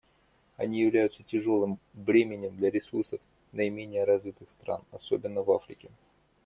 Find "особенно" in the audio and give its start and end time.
4.91-5.43